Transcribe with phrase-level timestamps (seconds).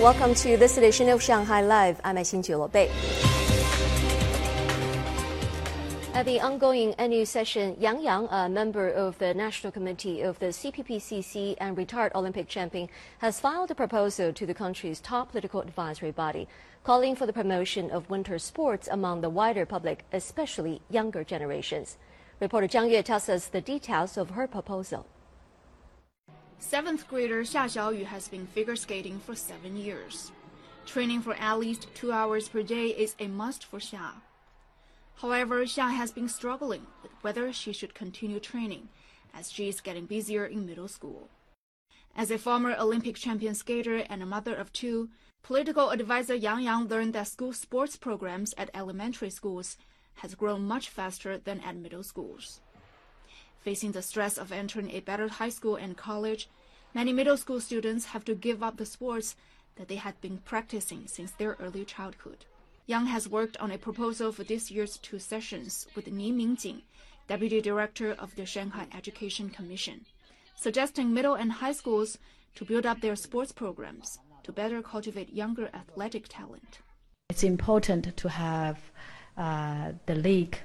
[0.00, 2.00] Welcome to this edition of Shanghai Live.
[2.02, 2.88] I'm Xin Bei.
[6.14, 10.46] At the ongoing NU session, Yang Yang, a member of the National Committee of the
[10.46, 16.12] CPPCC and retired Olympic champion, has filed a proposal to the country's top political advisory
[16.12, 16.48] body,
[16.82, 21.98] calling for the promotion of winter sports among the wider public, especially younger generations.
[22.40, 25.04] Reporter Zhang Yue tells us the details of her proposal.
[26.60, 30.30] Seventh grader Xia Xiaoyu has been figure skating for seven years.
[30.86, 34.12] Training for at least two hours per day is a must for Xia.
[35.16, 38.88] However, Xia has been struggling with whether she should continue training
[39.34, 41.30] as she is getting busier in middle school.
[42.14, 45.08] As a former Olympic champion skater and a mother of two,
[45.42, 49.78] political advisor Yang Yang learned that school sports programs at elementary schools
[50.16, 52.60] has grown much faster than at middle schools.
[53.62, 56.48] Facing the stress of entering a better high school and college,
[56.94, 59.36] many middle school students have to give up the sports
[59.76, 62.44] that they had been practicing since their early childhood.
[62.86, 66.82] Yang has worked on a proposal for this year's two sessions with Ni Minjing,
[67.28, 70.06] Deputy Director of the Shanghai Education Commission,
[70.56, 72.18] suggesting middle and high schools
[72.56, 76.78] to build up their sports programs to better cultivate younger athletic talent.
[77.28, 78.78] It's important to have
[79.36, 80.58] uh, the league,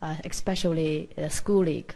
[0.00, 1.94] uh, especially the school league,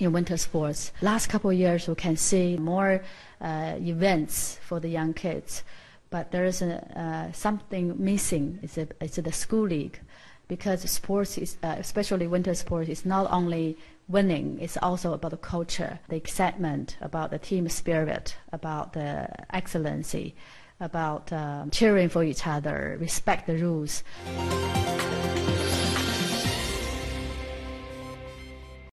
[0.00, 0.92] in winter sports.
[1.02, 3.02] Last couple of years, we can see more
[3.40, 5.62] uh, events for the young kids
[6.10, 8.58] but there is a, uh, something missing.
[8.62, 10.00] It's, a, it's the school league,
[10.48, 13.76] because sports is, uh, especially winter sports, is not only
[14.08, 14.58] winning.
[14.60, 20.34] It's also about the culture, the excitement, about the team spirit, about the excellency,
[20.80, 24.02] about uh, cheering for each other, respect the rules.